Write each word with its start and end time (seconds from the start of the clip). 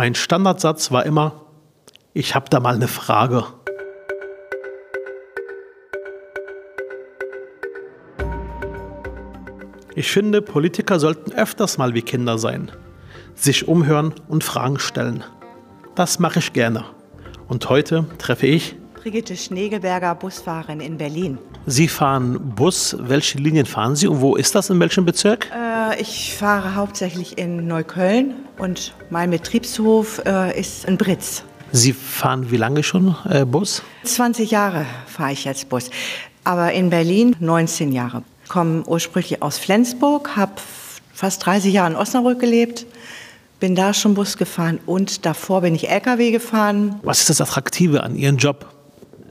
Mein 0.00 0.14
Standardsatz 0.14 0.90
war 0.92 1.04
immer, 1.04 1.44
ich 2.14 2.34
habe 2.34 2.46
da 2.48 2.58
mal 2.58 2.74
eine 2.74 2.88
Frage. 2.88 3.44
Ich 9.94 10.10
finde, 10.10 10.40
Politiker 10.40 10.98
sollten 10.98 11.32
öfters 11.32 11.76
mal 11.76 11.92
wie 11.92 12.00
Kinder 12.00 12.38
sein, 12.38 12.72
sich 13.34 13.68
umhören 13.68 14.14
und 14.26 14.42
Fragen 14.42 14.78
stellen. 14.78 15.22
Das 15.96 16.18
mache 16.18 16.38
ich 16.38 16.54
gerne. 16.54 16.86
Und 17.46 17.68
heute 17.68 18.06
treffe 18.16 18.46
ich 18.46 18.76
Brigitte 19.02 19.34
Schnegelberger, 19.34 20.14
Busfahrerin 20.14 20.80
in 20.80 20.98
Berlin. 20.98 21.38
Sie 21.64 21.88
fahren 21.88 22.38
Bus. 22.54 22.94
Welche 23.00 23.38
Linien 23.38 23.64
fahren 23.64 23.96
Sie 23.96 24.06
und 24.06 24.20
wo 24.20 24.36
ist 24.36 24.54
das? 24.54 24.68
In 24.68 24.78
welchem 24.78 25.06
Bezirk? 25.06 25.50
Äh, 25.56 25.98
ich 25.98 26.34
fahre 26.36 26.74
hauptsächlich 26.74 27.38
in 27.38 27.66
Neukölln 27.66 28.34
und 28.58 28.92
mein 29.08 29.30
Betriebshof 29.30 30.20
äh, 30.26 30.60
ist 30.60 30.84
in 30.84 30.98
Britz. 30.98 31.44
Sie 31.72 31.94
fahren 31.94 32.50
wie 32.50 32.58
lange 32.58 32.82
schon 32.82 33.16
äh, 33.26 33.46
Bus? 33.46 33.82
20 34.04 34.50
Jahre 34.50 34.84
fahre 35.06 35.32
ich 35.32 35.46
jetzt 35.46 35.70
Bus, 35.70 35.88
aber 36.44 36.72
in 36.72 36.90
Berlin 36.90 37.34
19 37.40 37.92
Jahre. 37.92 38.22
Ich 38.44 38.50
komme 38.50 38.82
ursprünglich 38.82 39.40
aus 39.40 39.56
Flensburg, 39.56 40.36
habe 40.36 40.52
fast 41.14 41.46
30 41.46 41.72
Jahre 41.72 41.92
in 41.92 41.96
Osnabrück 41.96 42.38
gelebt, 42.38 42.84
bin 43.60 43.74
da 43.74 43.94
schon 43.94 44.12
Bus 44.12 44.36
gefahren 44.36 44.78
und 44.84 45.24
davor 45.24 45.62
bin 45.62 45.74
ich 45.74 45.88
LKW 45.88 46.32
gefahren. 46.32 47.00
Was 47.02 47.20
ist 47.20 47.30
das 47.30 47.40
Attraktive 47.40 48.02
an 48.02 48.14
Ihrem 48.14 48.36
Job? 48.36 48.66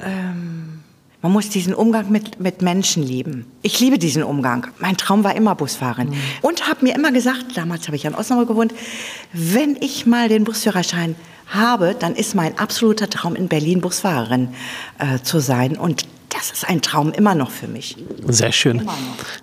Ähm, 0.02 0.80
man 1.22 1.33
muss 1.33 1.50
diesen 1.50 1.73
Umgang 1.73 2.09
mit, 2.11 2.39
mit 2.39 2.61
Menschen 2.61 3.03
lieben. 3.03 3.45
Ich 3.61 3.80
liebe 3.81 4.00
diesen 4.00 4.23
Umgang. 4.23 4.67
Mein 4.80 4.95
Traum 4.95 5.25
war 5.25 5.36
immer 5.36 5.53
Busfahren. 5.53 6.09
Mhm. 6.09 6.17
Und 6.41 6.67
habe 6.69 6.86
mir 6.86 6.95
immer 6.95 7.11
gesagt, 7.11 7.58
damals 7.58 7.88
habe 7.88 7.97
ich 7.97 8.06
in 8.06 8.16
Osnabrück 8.16 8.47
gewohnt, 8.47 8.73
wenn 9.33 9.75
ich 9.81 10.06
mal 10.06 10.30
den 10.30 10.45
Busführerschein 10.45 11.16
habe, 11.47 11.95
dann 11.97 12.16
ist 12.16 12.36
mein 12.36 12.58
absoluter 12.58 13.09
Traum 13.09 13.36
in 13.36 13.50
Berlin 13.50 13.81
Busfahrerin 13.81 14.50
äh, 14.97 15.19
zu 15.22 15.39
sein. 15.39 15.78
Und 15.78 16.03
das 16.30 16.52
ist 16.52 16.69
ein 16.69 16.81
Traum 16.81 17.11
immer 17.11 17.36
noch 17.36 17.52
für 17.52 17.67
mich. 17.67 17.97
Sehr 18.28 18.53
schön. 18.53 18.88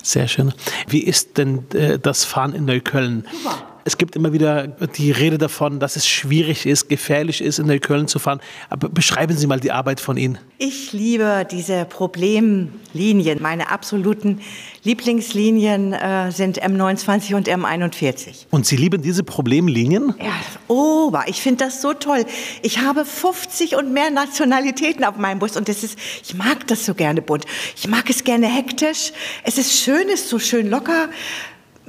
Sehr 0.02 0.28
schön. 0.28 0.54
Wie 0.88 1.02
ist 1.02 1.36
denn 1.36 1.70
äh, 1.74 1.98
das 1.98 2.24
Fahren 2.24 2.54
in 2.54 2.64
Neukölln? 2.64 3.26
Super. 3.30 3.75
Es 3.86 3.98
gibt 3.98 4.16
immer 4.16 4.32
wieder 4.32 4.66
die 4.66 5.12
Rede 5.12 5.38
davon, 5.38 5.78
dass 5.78 5.94
es 5.94 6.08
schwierig 6.08 6.66
ist, 6.66 6.88
gefährlich 6.88 7.40
ist, 7.40 7.60
in 7.60 7.68
Neukölln 7.68 8.08
zu 8.08 8.18
fahren. 8.18 8.40
Aber 8.68 8.88
beschreiben 8.88 9.36
Sie 9.36 9.46
mal 9.46 9.60
die 9.60 9.70
Arbeit 9.70 10.00
von 10.00 10.16
Ihnen. 10.16 10.38
Ich 10.58 10.92
liebe 10.92 11.46
diese 11.48 11.84
Problemlinien. 11.84 13.40
Meine 13.40 13.70
absoluten 13.70 14.40
Lieblingslinien 14.82 15.92
äh, 15.92 16.32
sind 16.32 16.60
M29 16.60 17.36
und 17.36 17.48
M41. 17.48 18.46
Und 18.50 18.66
Sie 18.66 18.74
lieben 18.74 19.02
diese 19.02 19.22
Problemlinien? 19.22 20.14
Ja, 20.18 20.32
oh, 20.66 21.12
ich 21.28 21.40
finde 21.40 21.66
das 21.66 21.80
so 21.80 21.92
toll. 21.92 22.24
Ich 22.62 22.80
habe 22.80 23.04
50 23.04 23.76
und 23.76 23.92
mehr 23.92 24.10
Nationalitäten 24.10 25.04
auf 25.04 25.16
meinem 25.16 25.38
Bus 25.38 25.56
und 25.56 25.68
das 25.68 25.84
ist, 25.84 25.96
ich 26.24 26.34
mag 26.34 26.66
das 26.66 26.86
so 26.86 26.94
gerne 26.94 27.22
bunt. 27.22 27.44
Ich 27.76 27.86
mag 27.86 28.10
es 28.10 28.25
gerne 28.25 28.48
hektisch. 28.48 29.12
Es 29.44 29.58
ist 29.58 29.80
schön, 29.80 30.08
es 30.12 30.22
ist 30.22 30.30
so 30.30 30.41
schön 30.41 30.69
locker. 30.69 31.08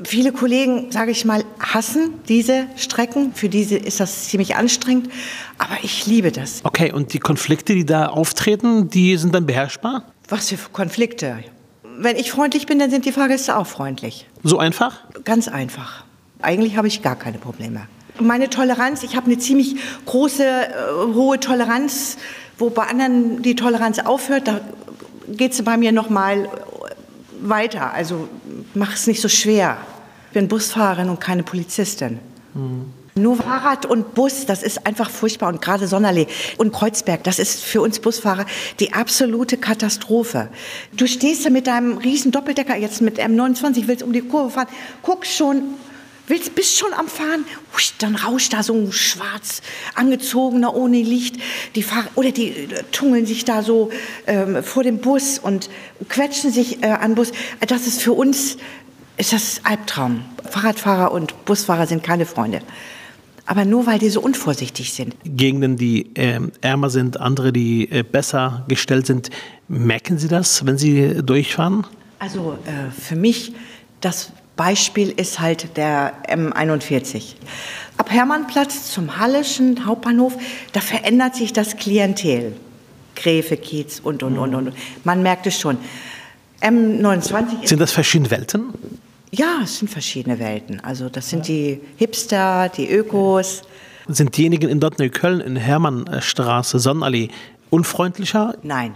Viele 0.03 0.31
Kollegen, 0.31 0.91
sage 0.91 1.09
ich 1.11 1.25
mal, 1.25 1.43
hassen 1.59 2.13
diese 2.27 2.67
Strecken. 2.75 3.33
Für 3.33 3.49
diese 3.49 3.77
ist 3.77 3.99
das 3.99 4.27
ziemlich 4.27 4.55
anstrengend. 4.55 5.09
Aber 5.57 5.77
ich 5.81 6.05
liebe 6.05 6.31
das. 6.31 6.61
Okay, 6.63 6.91
und 6.91 7.13
die 7.13 7.19
Konflikte, 7.19 7.73
die 7.73 7.85
da 7.85 8.07
auftreten, 8.07 8.89
die 8.89 9.17
sind 9.17 9.33
dann 9.33 9.47
beherrschbar? 9.47 10.03
Was 10.29 10.49
für 10.49 10.57
Konflikte? 10.71 11.39
Wenn 11.97 12.15
ich 12.15 12.31
freundlich 12.31 12.67
bin, 12.67 12.77
dann 12.77 12.91
sind 12.91 13.05
die 13.05 13.11
Fahrgäste 13.11 13.57
auch 13.57 13.65
freundlich. 13.65 14.27
So 14.43 14.59
einfach? 14.59 15.03
Ganz 15.23 15.47
einfach. 15.47 16.03
Eigentlich 16.41 16.77
habe 16.77 16.87
ich 16.87 17.01
gar 17.01 17.15
keine 17.15 17.39
Probleme. 17.39 17.87
Meine 18.19 18.49
Toleranz, 18.49 19.01
ich 19.01 19.15
habe 19.15 19.25
eine 19.25 19.39
ziemlich 19.39 19.77
große, 20.05 20.43
äh, 20.43 20.67
hohe 21.13 21.39
Toleranz, 21.39 22.17
wo 22.59 22.69
bei 22.69 22.83
anderen 22.83 23.41
die 23.41 23.55
Toleranz 23.55 23.97
aufhört, 23.99 24.47
da 24.47 24.61
geht 25.27 25.53
es 25.53 25.63
bei 25.63 25.77
mir 25.77 25.91
noch 25.91 26.09
mal 26.09 26.49
weiter. 27.41 27.93
Also 27.93 28.27
mach 28.77 28.93
es 28.93 29.07
nicht 29.07 29.21
so 29.21 29.29
schwer. 29.29 29.77
Ich 30.27 30.33
bin 30.33 30.47
Busfahrerin 30.47 31.09
und 31.09 31.19
keine 31.19 31.43
Polizistin. 31.43 32.19
Mhm. 32.53 32.93
Nur 33.15 33.35
Fahrrad 33.35 33.85
und 33.85 34.13
Bus, 34.13 34.45
das 34.45 34.61
ist 34.61 34.85
einfach 34.85 35.09
furchtbar. 35.09 35.49
Und 35.49 35.61
gerade 35.61 35.87
Sonnerlee 35.87 36.27
und 36.57 36.71
Kreuzberg, 36.71 37.23
das 37.23 37.39
ist 37.39 37.63
für 37.63 37.81
uns 37.81 37.99
Busfahrer 37.99 38.45
die 38.79 38.93
absolute 38.93 39.57
Katastrophe. 39.57 40.49
Du 40.93 41.07
stehst 41.07 41.45
da 41.45 41.49
mit 41.49 41.65
deinem 41.67 41.97
riesen 41.97 42.31
Doppeldecker 42.31 42.75
jetzt 42.75 43.01
mit 43.01 43.19
M29, 43.19 43.87
willst 43.87 44.03
um 44.03 44.13
die 44.13 44.21
Kurve 44.21 44.51
fahren, 44.51 44.67
guckst 45.01 45.33
schon, 45.33 45.63
willst, 46.27 46.55
bist 46.55 46.77
schon 46.77 46.93
am 46.93 47.07
Fahren, 47.07 47.45
dann 47.99 48.15
rauscht 48.15 48.53
da 48.53 48.63
so 48.63 48.73
ein 48.73 48.91
schwarz 48.91 49.61
angezogener 49.95 50.75
ohne 50.75 51.01
Licht. 51.01 51.37
Die 51.75 51.83
Fahrer, 51.83 52.07
oder 52.15 52.31
die 52.31 52.49
äh, 52.49 52.83
tungeln 52.91 53.25
sich 53.25 53.45
da 53.45 53.63
so 53.63 53.89
ähm, 54.27 54.63
vor 54.63 54.83
dem 54.83 54.99
Bus 54.99 55.39
und 55.39 55.69
quetschen 56.09 56.51
sich 56.51 56.83
äh, 56.83 56.87
an 56.87 57.15
Bus. 57.15 57.31
Das 57.67 57.87
ist 57.87 58.01
für 58.01 58.13
uns 58.13 58.57
ist 59.17 59.33
das 59.33 59.61
Albtraum. 59.63 60.23
Fahrradfahrer 60.49 61.11
und 61.11 61.45
Busfahrer 61.45 61.87
sind 61.87 62.03
keine 62.03 62.25
Freunde. 62.25 62.61
Aber 63.45 63.65
nur 63.65 63.87
weil 63.87 63.97
die 63.97 64.09
so 64.09 64.21
unvorsichtig 64.21 64.93
sind. 64.93 65.15
Gegenden, 65.23 65.77
die 65.77 66.13
äh, 66.15 66.39
ärmer 66.61 66.89
sind, 66.89 67.19
andere, 67.19 67.53
die 67.53 67.89
äh, 67.89 68.03
besser 68.03 68.65
gestellt 68.67 69.07
sind, 69.07 69.29
merken 69.69 70.17
Sie 70.17 70.27
das, 70.27 70.65
wenn 70.65 70.77
Sie 70.77 71.23
durchfahren? 71.23 71.87
Also 72.19 72.57
äh, 72.65 72.91
für 72.91 73.15
mich 73.15 73.53
das 74.01 74.31
Beispiel 74.57 75.11
ist 75.11 75.39
halt 75.39 75.77
der 75.77 76.13
M41. 76.27 77.35
Ab 77.95 78.11
Hermannplatz 78.11 78.91
zum 78.91 79.17
Hallischen 79.17 79.85
Hauptbahnhof, 79.85 80.35
da 80.73 80.81
verändert 80.81 81.35
sich 81.35 81.53
das 81.53 81.77
Klientel. 81.77 82.53
Gräfe, 83.15 83.55
Kiez 83.55 83.99
und, 83.99 84.21
und, 84.23 84.37
und, 84.37 84.53
und. 84.53 84.73
Man 85.03 85.23
merkt 85.23 85.47
es 85.47 85.59
schon. 85.59 85.77
M29 86.61 87.67
Sind 87.67 87.79
das 87.79 87.91
verschiedene 87.91 88.29
Welten? 88.29 88.73
Ja, 89.31 89.59
es 89.63 89.79
sind 89.79 89.89
verschiedene 89.89 90.39
Welten. 90.39 90.79
Also 90.81 91.09
das 91.09 91.29
sind 91.29 91.47
die 91.47 91.79
Hipster, 91.97 92.69
die 92.69 92.89
Ökos. 92.89 93.63
Sind 94.07 94.37
diejenigen 94.37 94.69
in 94.69 94.79
Dort 94.79 94.99
Neukölln, 94.99 95.41
in 95.41 95.55
Hermannstraße, 95.55 96.79
Sonnenallee, 96.79 97.29
unfreundlicher? 97.69 98.55
Nein, 98.63 98.95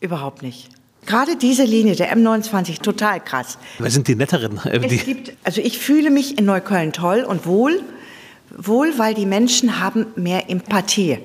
überhaupt 0.00 0.42
nicht. 0.42 0.70
Gerade 1.06 1.36
diese 1.36 1.64
Linie, 1.64 1.96
der 1.96 2.16
M29, 2.16 2.80
total 2.80 3.20
krass. 3.20 3.58
Wer 3.78 3.90
sind 3.90 4.08
die 4.08 4.14
netteren? 4.14 4.60
Äh, 4.64 4.80
die 4.80 4.96
es 4.96 5.04
gibt, 5.04 5.32
also 5.44 5.60
ich 5.60 5.78
fühle 5.78 6.10
mich 6.10 6.38
in 6.38 6.44
Neukölln 6.46 6.92
toll 6.92 7.22
und 7.22 7.46
wohl, 7.46 7.82
wohl, 8.56 8.98
weil 8.98 9.14
die 9.14 9.26
Menschen 9.26 9.80
haben 9.80 10.06
mehr 10.16 10.50
Empathie. 10.50 11.18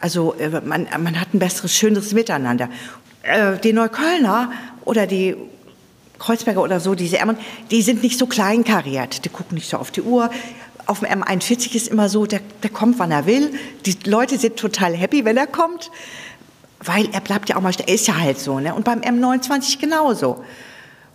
Also 0.00 0.34
äh, 0.34 0.60
man, 0.60 0.86
man 0.98 1.20
hat 1.20 1.34
ein 1.34 1.38
besseres, 1.38 1.76
schöneres 1.76 2.12
Miteinander. 2.12 2.68
Äh, 3.22 3.58
die 3.58 3.72
Neuköllner 3.72 4.52
oder 4.84 5.06
die 5.06 5.36
Kreuzberger 6.18 6.62
oder 6.62 6.78
so, 6.78 6.94
diese 6.94 7.18
Ärmel, 7.18 7.36
die 7.70 7.82
sind 7.82 8.02
nicht 8.02 8.18
so 8.18 8.26
kleinkariert. 8.26 9.24
Die 9.24 9.28
gucken 9.28 9.56
nicht 9.56 9.68
so 9.68 9.78
auf 9.78 9.90
die 9.90 10.02
Uhr. 10.02 10.30
Auf 10.86 11.00
dem 11.00 11.08
M41 11.08 11.74
ist 11.74 11.88
immer 11.88 12.08
so, 12.08 12.26
der, 12.26 12.40
der 12.62 12.70
kommt, 12.70 12.98
wann 12.98 13.10
er 13.10 13.26
will. 13.26 13.52
Die 13.86 13.96
Leute 14.04 14.38
sind 14.38 14.56
total 14.56 14.94
happy, 14.94 15.24
wenn 15.24 15.36
er 15.36 15.46
kommt 15.46 15.90
weil 16.84 17.08
er 17.12 17.20
bleibt 17.20 17.48
ja 17.48 17.56
auch 17.56 17.60
mal, 17.60 17.72
er 17.76 17.94
ist 17.94 18.06
ja 18.06 18.16
halt 18.16 18.38
so, 18.38 18.60
ne? 18.60 18.74
Und 18.74 18.84
beim 18.84 19.00
M29 19.00 19.80
genauso. 19.80 20.44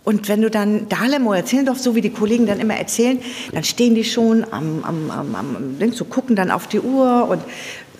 Und 0.02 0.28
wenn 0.28 0.40
du 0.40 0.50
dann 0.50 0.88
Dahlem 0.88 1.26
oder 1.26 1.44
Zillendorf, 1.44 1.78
so 1.78 1.94
wie 1.94 2.00
die 2.00 2.10
Kollegen 2.10 2.46
dann 2.46 2.58
immer 2.58 2.74
erzählen, 2.74 3.20
dann 3.52 3.64
stehen 3.64 3.94
die 3.94 4.04
schon 4.04 4.44
am, 4.50 4.82
am, 4.82 5.10
am, 5.10 5.34
am 5.34 5.78
links 5.78 5.98
so 5.98 6.04
gucken 6.04 6.36
dann 6.36 6.50
auf 6.50 6.66
die 6.66 6.80
Uhr 6.80 7.28
und 7.28 7.42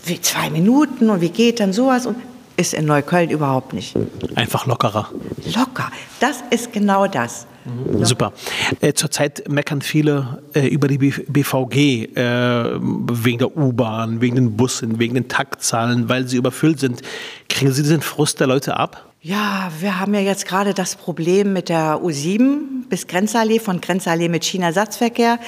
wie 0.07 0.21
zwei 0.21 0.49
Minuten 0.49 1.11
und 1.11 1.21
wie 1.21 1.29
geht 1.29 1.61
dann 1.61 1.73
sowas 1.73 2.07
und 2.07 2.17
ist 2.61 2.75
in 2.75 2.85
Neukölln 2.85 3.31
überhaupt 3.31 3.73
nicht. 3.73 3.97
Einfach 4.35 4.67
lockerer. 4.67 5.09
Locker. 5.57 5.91
Das 6.21 6.45
ist 6.51 6.73
genau 6.73 7.07
das. 7.07 7.47
Mhm. 7.65 8.05
Super. 8.05 8.33
Äh, 8.81 8.93
zurzeit 8.93 9.49
meckern 9.49 9.81
viele 9.81 10.43
äh, 10.55 10.67
über 10.67 10.87
die 10.87 10.99
BVG 10.99 12.15
äh, 12.15 12.79
wegen 12.81 13.39
der 13.39 13.57
U-Bahn, 13.57 14.21
wegen 14.21 14.37
den 14.37 14.57
Bussen, 14.57 14.99
wegen 14.99 15.15
den 15.15 15.29
Taktzahlen, 15.29 16.09
weil 16.11 16.29
sie 16.29 16.37
überfüllt 16.37 16.81
sind. 16.81 17.01
Kriegen 17.49 17.73
Sie 17.73 17.83
diesen 17.83 18.03
Frust 18.03 18.41
der 18.41 18.47
Leute 18.47 18.77
ab? 18.77 19.10
Ja, 19.23 19.71
wir 19.79 20.01
haben 20.01 20.15
ja 20.15 20.21
jetzt 20.21 20.47
gerade 20.47 20.73
das 20.73 20.97
Problem 20.97 21.53
mit 21.53 21.69
der 21.69 22.01
U7 22.03 22.89
bis 22.89 23.07
Grenzallee, 23.07 23.59
von 23.59 23.83
Grenzallee 23.83 24.31
mit 24.31 24.45
China-Ersatzverkehr. 24.45 25.39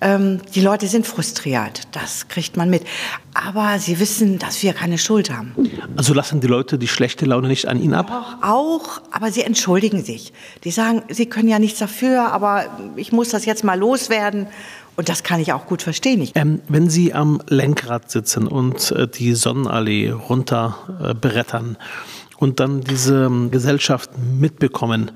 Ähm, 0.00 0.40
die 0.54 0.60
Leute 0.60 0.86
sind 0.86 1.04
frustriert, 1.04 1.82
das 1.90 2.28
kriegt 2.28 2.56
man 2.56 2.70
mit. 2.70 2.84
Aber 3.34 3.80
sie 3.80 3.98
wissen, 3.98 4.38
dass 4.38 4.62
wir 4.62 4.72
keine 4.72 4.98
Schuld 4.98 5.32
haben. 5.32 5.52
Also 5.96 6.14
lassen 6.14 6.40
die 6.40 6.46
Leute 6.46 6.78
die 6.78 6.86
schlechte 6.86 7.26
Laune 7.26 7.48
nicht 7.48 7.66
an 7.66 7.82
ihnen 7.82 7.94
ab? 7.94 8.08
Auch, 8.08 8.48
auch, 8.48 9.00
aber 9.10 9.32
sie 9.32 9.42
entschuldigen 9.42 10.04
sich. 10.04 10.32
Die 10.62 10.70
sagen, 10.70 11.02
sie 11.08 11.26
können 11.26 11.48
ja 11.48 11.58
nichts 11.58 11.80
dafür, 11.80 12.32
aber 12.32 12.66
ich 12.94 13.10
muss 13.10 13.30
das 13.30 13.46
jetzt 13.46 13.64
mal 13.64 13.76
loswerden. 13.76 14.46
Und 14.94 15.08
das 15.08 15.24
kann 15.24 15.40
ich 15.40 15.52
auch 15.52 15.66
gut 15.66 15.82
verstehen. 15.82 16.28
Ähm, 16.36 16.60
wenn 16.68 16.88
Sie 16.88 17.14
am 17.14 17.40
Lenkrad 17.48 18.10
sitzen 18.10 18.46
und 18.46 18.92
äh, 18.92 19.06
die 19.08 19.34
Sonnenallee 19.34 20.10
runter 20.10 20.76
äh, 21.02 21.14
brettern, 21.14 21.76
und 22.38 22.60
dann 22.60 22.80
diese 22.80 23.26
ähm, 23.26 23.50
Gesellschaft 23.50 24.10
mitbekommen. 24.18 25.10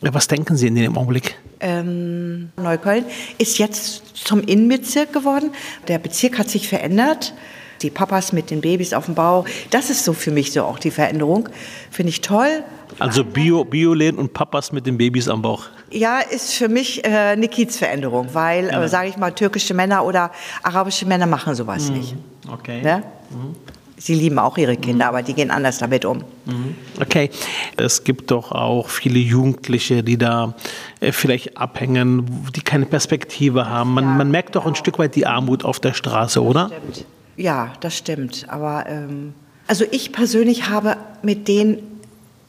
Was 0.00 0.26
denken 0.26 0.56
Sie 0.56 0.66
in 0.66 0.74
dem 0.74 0.96
Augenblick? 0.96 1.36
Ähm, 1.60 2.50
Neukölln 2.56 3.04
ist 3.38 3.58
jetzt 3.58 4.16
zum 4.16 4.40
Innenbezirk 4.42 5.12
geworden. 5.12 5.50
Der 5.86 5.98
Bezirk 5.98 6.38
hat 6.38 6.50
sich 6.50 6.68
verändert. 6.68 7.34
Die 7.82 7.90
Papas 7.90 8.32
mit 8.32 8.50
den 8.50 8.60
Babys 8.60 8.92
auf 8.92 9.06
dem 9.06 9.16
Bau, 9.16 9.44
das 9.70 9.90
ist 9.90 10.04
so 10.04 10.12
für 10.12 10.30
mich 10.30 10.52
so 10.52 10.62
auch 10.62 10.78
die 10.78 10.92
Veränderung. 10.92 11.48
Finde 11.90 12.10
ich 12.10 12.20
toll. 12.20 12.62
Also 12.98 13.24
Bio, 13.24 13.64
Bioläden 13.64 14.20
und 14.20 14.32
Papas 14.32 14.70
mit 14.70 14.86
den 14.86 14.98
Babys 14.98 15.28
am 15.28 15.42
Bauch. 15.42 15.66
Ja, 15.90 16.20
ist 16.20 16.54
für 16.54 16.68
mich 16.68 17.04
äh, 17.04 17.08
eine 17.08 17.48
Kiezveränderung, 17.48 18.28
weil, 18.34 18.66
ja. 18.66 18.84
äh, 18.84 18.88
sage 18.88 19.08
ich 19.08 19.16
mal, 19.16 19.32
türkische 19.32 19.74
Männer 19.74 20.04
oder 20.04 20.30
arabische 20.62 21.06
Männer 21.06 21.26
machen 21.26 21.54
sowas 21.54 21.88
mhm. 21.88 21.96
nicht. 21.96 22.14
Okay. 22.50 22.82
Ne? 22.82 23.02
Mhm. 23.30 23.56
Sie 24.02 24.14
lieben 24.14 24.40
auch 24.40 24.58
ihre 24.58 24.76
Kinder, 24.76 25.06
aber 25.06 25.22
die 25.22 25.32
gehen 25.32 25.52
anders 25.52 25.78
damit 25.78 26.04
um. 26.04 26.24
Mhm. 26.44 26.74
Okay. 27.00 27.30
Es 27.76 28.02
gibt 28.02 28.32
doch 28.32 28.50
auch 28.50 28.88
viele 28.88 29.20
Jugendliche, 29.20 30.02
die 30.02 30.18
da 30.18 30.54
äh, 30.98 31.12
vielleicht 31.12 31.56
abhängen, 31.56 32.26
die 32.56 32.62
keine 32.62 32.86
Perspektive 32.86 33.68
haben. 33.68 33.94
Man, 33.94 34.04
ja, 34.04 34.10
man 34.10 34.32
merkt 34.32 34.56
doch 34.56 34.66
ein 34.66 34.74
Stück 34.74 34.98
weit 34.98 35.14
die 35.14 35.24
Armut 35.24 35.64
auf 35.64 35.78
der 35.78 35.94
Straße, 35.94 36.42
oder? 36.42 36.66
Stimmt. 36.66 37.06
Ja, 37.36 37.74
das 37.78 37.96
stimmt. 37.96 38.46
Aber 38.48 38.86
ähm, 38.88 39.34
also 39.68 39.84
ich 39.88 40.10
persönlich 40.10 40.68
habe 40.68 40.96
mit 41.22 41.46
denen 41.46 42.00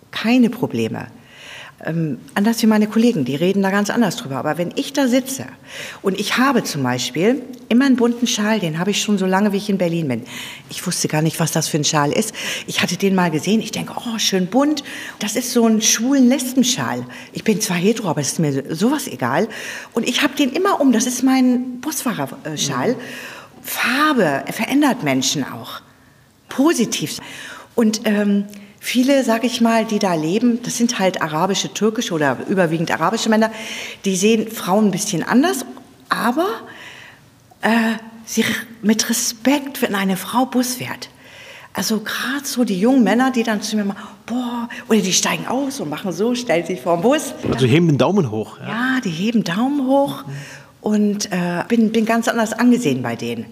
keine 0.09 0.49
Probleme. 0.49 1.05
Ähm, 1.85 2.19
anders 2.33 2.61
wie 2.61 2.67
meine 2.67 2.87
Kollegen, 2.87 3.25
die 3.25 3.35
reden 3.35 3.61
da 3.61 3.71
ganz 3.71 3.89
anders 3.89 4.15
drüber. 4.15 4.37
Aber 4.37 4.57
wenn 4.57 4.71
ich 4.75 4.93
da 4.93 5.07
sitze 5.07 5.45
und 6.01 6.19
ich 6.19 6.37
habe 6.37 6.63
zum 6.63 6.83
Beispiel 6.83 7.41
immer 7.69 7.85
einen 7.85 7.95
bunten 7.95 8.27
Schal, 8.27 8.59
den 8.59 8.79
habe 8.79 8.91
ich 8.91 9.01
schon 9.01 9.17
so 9.17 9.25
lange, 9.25 9.51
wie 9.51 9.57
ich 9.57 9.69
in 9.69 9.77
Berlin 9.77 10.07
bin. 10.07 10.23
Ich 10.69 10.85
wusste 10.85 11.07
gar 11.07 11.21
nicht, 11.21 11.39
was 11.39 11.51
das 11.51 11.67
für 11.67 11.77
ein 11.77 11.83
Schal 11.83 12.11
ist. 12.11 12.33
Ich 12.67 12.81
hatte 12.81 12.97
den 12.97 13.15
mal 13.15 13.31
gesehen. 13.31 13.59
Ich 13.59 13.71
denke, 13.71 13.93
oh, 13.97 14.17
schön 14.17 14.47
bunt. 14.47 14.83
Das 15.19 15.35
ist 15.35 15.51
so 15.51 15.67
ein 15.67 15.81
schwulen 15.81 16.29
Lesbenschal. 16.29 17.05
Ich 17.33 17.43
bin 17.43 17.59
zwar 17.59 17.77
hetero, 17.77 18.09
aber 18.09 18.21
es 18.21 18.33
ist 18.33 18.39
mir 18.39 18.75
sowas 18.75 19.07
egal. 19.07 19.47
Und 19.93 20.07
ich 20.07 20.23
habe 20.23 20.35
den 20.35 20.51
immer 20.51 20.79
um. 20.79 20.91
Das 20.91 21.05
ist 21.05 21.23
mein 21.23 21.81
Busfahrerschal. 21.81 22.93
Mhm. 22.93 22.97
Farbe 23.61 24.43
verändert 24.51 25.03
Menschen 25.03 25.43
auch. 25.43 25.81
Positiv. 26.49 27.19
Und 27.75 28.01
ähm, 28.05 28.45
Viele, 28.85 29.23
sag 29.23 29.45
ich 29.45 29.61
mal, 29.61 29.85
die 29.85 29.97
da 29.97 30.13
leben, 30.13 30.61
das 30.61 30.75
sind 30.77 30.99
halt 30.99 31.21
arabische, 31.21 31.73
türkische 31.73 32.13
oder 32.13 32.37
überwiegend 32.49 32.91
arabische 32.91 33.29
Männer, 33.29 33.49
die 34.03 34.17
sehen 34.17 34.51
Frauen 34.51 34.87
ein 34.87 34.91
bisschen 34.91 35.23
anders, 35.23 35.65
aber 36.09 36.47
äh, 37.61 37.93
sie 38.25 38.43
mit 38.81 39.09
Respekt, 39.09 39.81
wenn 39.81 39.95
eine 39.95 40.17
Frau 40.17 40.45
Bus 40.47 40.75
fährt. 40.75 41.07
Also 41.71 42.01
gerade 42.01 42.43
so 42.43 42.65
die 42.65 42.77
jungen 42.77 43.05
Männer, 43.05 43.31
die 43.31 43.43
dann 43.43 43.61
zu 43.61 43.77
mir 43.77 43.85
machen, 43.85 44.03
boah, 44.25 44.67
oder 44.89 44.99
die 44.99 45.13
steigen 45.13 45.47
aus 45.47 45.79
und 45.79 45.89
machen 45.89 46.11
so, 46.11 46.35
stellen 46.35 46.65
sich 46.65 46.81
vor 46.81 46.97
den 46.97 47.03
Bus. 47.03 47.33
Also 47.53 47.65
heben 47.65 47.87
den 47.87 47.97
Daumen 47.97 48.31
hoch. 48.31 48.59
Ja, 48.59 48.67
ja 48.67 49.01
die 49.01 49.11
heben 49.11 49.45
Daumen 49.45 49.87
hoch 49.87 50.25
mhm. 50.27 50.33
und 50.81 51.31
äh, 51.31 51.63
bin, 51.69 51.93
bin 51.93 52.05
ganz 52.05 52.27
anders 52.27 52.51
angesehen 52.51 53.01
bei 53.01 53.15
denen. 53.15 53.45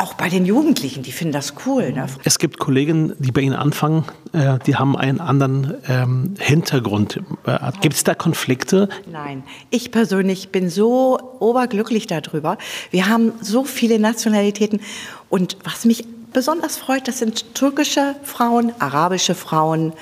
Auch 0.00 0.14
bei 0.14 0.30
den 0.30 0.46
Jugendlichen, 0.46 1.02
die 1.02 1.12
finden 1.12 1.34
das 1.34 1.52
cool. 1.66 1.92
Ne? 1.92 2.06
Es 2.24 2.38
gibt 2.38 2.58
Kollegen, 2.58 3.12
die 3.18 3.32
bei 3.32 3.42
Ihnen 3.42 3.54
anfangen, 3.54 4.06
äh, 4.32 4.58
die 4.66 4.76
haben 4.76 4.96
einen 4.96 5.20
anderen 5.20 5.74
ähm, 5.90 6.34
Hintergrund. 6.38 7.20
Äh, 7.44 7.58
gibt 7.82 7.96
es 7.96 8.02
da 8.02 8.14
Konflikte? 8.14 8.88
Nein, 9.12 9.42
ich 9.68 9.90
persönlich 9.90 10.48
bin 10.48 10.70
so 10.70 11.18
oberglücklich 11.38 12.06
darüber. 12.06 12.56
Wir 12.90 13.10
haben 13.10 13.32
so 13.42 13.64
viele 13.64 13.98
Nationalitäten 13.98 14.80
und 15.28 15.58
was 15.64 15.84
mich 15.84 16.06
besonders 16.32 16.78
freut, 16.78 17.06
das 17.06 17.18
sind 17.18 17.54
türkische 17.54 18.16
Frauen, 18.22 18.72
arabische 18.78 19.34
Frauen. 19.34 19.92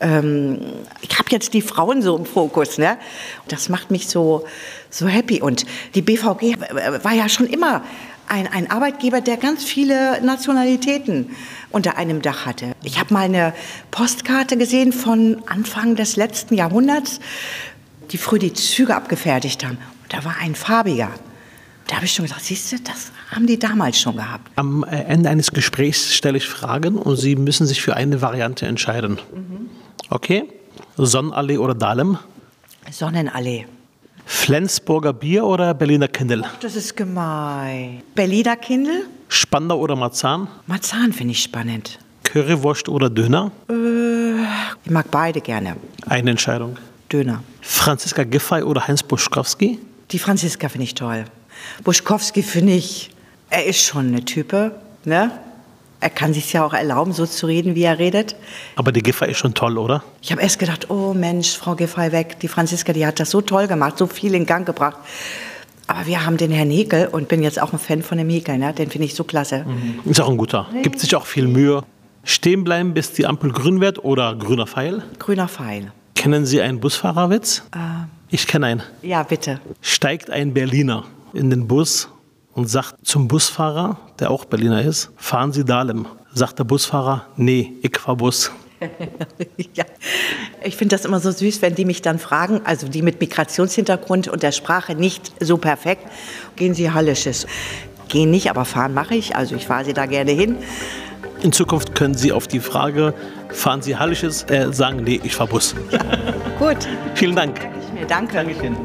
Ähm, 0.00 0.58
ich 1.00 1.16
habe 1.16 1.28
jetzt 1.30 1.54
die 1.54 1.62
Frauen 1.62 2.02
so 2.02 2.16
im 2.16 2.26
Fokus. 2.26 2.76
Ne? 2.76 2.98
Das 3.46 3.68
macht 3.68 3.92
mich 3.92 4.08
so, 4.08 4.44
so 4.90 5.06
happy. 5.06 5.40
Und 5.40 5.64
die 5.94 6.02
BVG 6.02 6.58
war 7.02 7.12
ja 7.12 7.28
schon 7.28 7.46
immer 7.46 7.84
ein, 8.28 8.46
ein 8.46 8.70
Arbeitgeber, 8.70 9.20
der 9.20 9.36
ganz 9.36 9.64
viele 9.64 10.20
Nationalitäten 10.22 11.30
unter 11.70 11.96
einem 11.96 12.22
Dach 12.22 12.46
hatte. 12.46 12.72
Ich 12.82 12.98
habe 12.98 13.12
mal 13.12 13.24
eine 13.24 13.54
Postkarte 13.90 14.56
gesehen 14.56 14.92
von 14.92 15.42
Anfang 15.46 15.96
des 15.96 16.16
letzten 16.16 16.54
Jahrhunderts, 16.54 17.20
die 18.10 18.18
früher 18.18 18.38
die 18.38 18.52
Züge 18.52 18.94
abgefertigt 18.94 19.64
haben. 19.64 19.78
Und 20.02 20.12
da 20.12 20.24
war 20.24 20.36
ein 20.40 20.54
farbiger. 20.54 21.10
Da 21.86 21.96
habe 21.96 22.04
ich 22.04 22.12
schon 22.12 22.26
gesagt, 22.26 22.42
siehst 22.42 22.72
du, 22.72 22.76
das 22.80 23.12
haben 23.30 23.46
die 23.46 23.58
damals 23.58 23.98
schon 23.98 24.16
gehabt. 24.16 24.50
Am 24.56 24.84
äh, 24.84 25.04
Ende 25.04 25.30
eines 25.30 25.52
Gesprächs 25.52 26.14
stelle 26.14 26.36
ich 26.36 26.46
Fragen 26.46 26.96
und 26.96 27.16
Sie 27.16 27.34
müssen 27.34 27.66
sich 27.66 27.80
für 27.80 27.96
eine 27.96 28.20
Variante 28.20 28.66
entscheiden. 28.66 29.18
Mhm. 29.34 29.70
Okay? 30.10 30.44
Sonnenallee 30.96 31.58
oder 31.58 31.74
Dahlem? 31.74 32.18
Sonnenallee. 32.90 33.66
Flensburger 34.30 35.14
Bier 35.14 35.42
oder 35.42 35.72
Berliner 35.72 36.06
Kindel? 36.06 36.42
Ach, 36.44 36.58
das 36.60 36.76
ist 36.76 36.94
gemein. 36.94 38.02
Berliner 38.14 38.56
Kindel? 38.56 39.06
Spandau 39.28 39.78
oder 39.78 39.96
Marzahn? 39.96 40.48
Marzahn 40.66 41.14
finde 41.14 41.32
ich 41.32 41.42
spannend. 41.42 41.98
Currywurst 42.24 42.90
oder 42.90 43.08
Döner? 43.08 43.50
Äh, 43.70 44.42
ich 44.84 44.90
mag 44.90 45.10
beide 45.10 45.40
gerne. 45.40 45.76
Eine 46.06 46.30
Entscheidung. 46.32 46.76
Döner. 47.10 47.42
Franziska 47.62 48.24
Giffey 48.24 48.62
oder 48.62 48.86
Heinz 48.86 49.02
Buschkowski? 49.02 49.78
Die 50.10 50.18
Franziska 50.18 50.68
finde 50.68 50.84
ich 50.84 50.94
toll. 50.94 51.24
Buschkowski 51.82 52.42
finde 52.42 52.74
ich, 52.74 53.10
er 53.48 53.64
ist 53.64 53.82
schon 53.82 54.08
eine 54.08 54.22
Type, 54.26 54.72
ne? 55.06 55.30
Er 56.00 56.10
kann 56.10 56.32
sich 56.32 56.52
ja 56.52 56.64
auch 56.64 56.74
erlauben, 56.74 57.12
so 57.12 57.26
zu 57.26 57.46
reden, 57.46 57.74
wie 57.74 57.82
er 57.82 57.98
redet. 57.98 58.36
Aber 58.76 58.92
die 58.92 59.02
Giffey 59.02 59.30
ist 59.30 59.38
schon 59.38 59.54
toll, 59.54 59.78
oder? 59.78 60.04
Ich 60.22 60.30
habe 60.30 60.40
erst 60.42 60.58
gedacht, 60.58 60.90
oh 60.90 61.12
Mensch, 61.12 61.56
Frau 61.56 61.74
Giffey 61.74 62.12
weg. 62.12 62.38
Die 62.40 62.48
Franziska, 62.48 62.92
die 62.92 63.04
hat 63.04 63.18
das 63.18 63.30
so 63.30 63.40
toll 63.40 63.66
gemacht, 63.66 63.98
so 63.98 64.06
viel 64.06 64.34
in 64.34 64.46
Gang 64.46 64.64
gebracht. 64.64 64.96
Aber 65.88 66.06
wir 66.06 66.24
haben 66.24 66.36
den 66.36 66.52
Herrn 66.52 66.70
Hekel 66.70 67.08
und 67.08 67.28
bin 67.28 67.42
jetzt 67.42 67.60
auch 67.60 67.72
ein 67.72 67.78
Fan 67.78 68.02
von 68.02 68.18
dem 68.18 68.28
Hekel. 68.28 68.58
Ne? 68.58 68.72
Den 68.74 68.90
finde 68.90 69.06
ich 69.06 69.14
so 69.14 69.24
klasse. 69.24 69.64
Mhm. 69.66 70.10
Ist 70.10 70.20
auch 70.20 70.28
ein 70.28 70.36
guter. 70.36 70.68
Gibt 70.82 71.00
sich 71.00 71.16
auch 71.16 71.26
viel 71.26 71.48
Mühe. 71.48 71.82
Stehen 72.24 72.62
bleiben, 72.62 72.94
bis 72.94 73.12
die 73.12 73.26
Ampel 73.26 73.50
grün 73.52 73.80
wird 73.80 74.04
oder 74.04 74.34
grüner 74.36 74.66
Pfeil? 74.66 75.02
Grüner 75.18 75.48
Pfeil. 75.48 75.92
Kennen 76.14 76.44
Sie 76.44 76.60
einen 76.60 76.78
Busfahrerwitz? 76.78 77.62
Äh, 77.74 77.78
ich 78.28 78.46
kenne 78.46 78.66
einen. 78.66 78.82
Ja, 79.02 79.22
bitte. 79.22 79.60
Steigt 79.80 80.30
ein 80.30 80.52
Berliner 80.52 81.04
in 81.32 81.48
den 81.48 81.66
Bus 81.66 82.10
und 82.58 82.66
sagt 82.68 83.06
zum 83.06 83.28
Busfahrer, 83.28 83.98
der 84.18 84.32
auch 84.32 84.44
Berliner 84.44 84.82
ist, 84.82 85.10
fahren 85.16 85.52
Sie 85.52 85.64
Dahlem. 85.64 86.06
Sagt 86.34 86.58
der 86.58 86.64
Busfahrer, 86.64 87.24
nee, 87.36 87.74
ich 87.82 87.96
fahr 87.96 88.16
Bus. 88.16 88.50
ja, 89.74 89.84
ich 90.64 90.76
finde 90.76 90.96
das 90.96 91.04
immer 91.04 91.20
so 91.20 91.30
süß, 91.30 91.62
wenn 91.62 91.76
die 91.76 91.84
mich 91.84 92.02
dann 92.02 92.18
fragen, 92.18 92.60
also 92.64 92.88
die 92.88 93.02
mit 93.02 93.20
Migrationshintergrund 93.20 94.26
und 94.26 94.42
der 94.42 94.50
Sprache 94.50 94.96
nicht 94.96 95.32
so 95.40 95.56
perfekt, 95.56 96.02
gehen 96.56 96.74
Sie 96.74 96.90
Hallisches. 96.90 97.46
Gehen 98.08 98.32
nicht, 98.32 98.50
aber 98.50 98.64
fahren 98.64 98.92
mache 98.92 99.14
ich, 99.14 99.36
also 99.36 99.54
ich 99.54 99.66
fahre 99.66 99.84
Sie 99.84 99.92
da 99.92 100.06
gerne 100.06 100.32
hin. 100.32 100.56
In 101.42 101.52
Zukunft 101.52 101.94
können 101.94 102.14
Sie 102.14 102.32
auf 102.32 102.48
die 102.48 102.58
Frage, 102.58 103.14
fahren 103.50 103.82
Sie 103.82 103.96
Hallisches, 103.96 104.42
äh, 104.50 104.72
sagen, 104.72 105.04
nee, 105.04 105.20
ich 105.22 105.36
fahr 105.36 105.46
Bus. 105.46 105.76
Ja, 105.92 106.00
gut. 106.58 106.88
Vielen 107.14 107.36
Dank. 107.36 107.60
Mir 107.94 108.04
danke. 108.06 108.34
Dankeschön. 108.34 108.76